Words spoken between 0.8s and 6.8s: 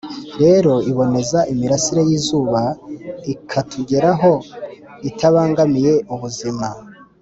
iboneza imirasire y'izuba ikatugeraho itabangamiye ubuzima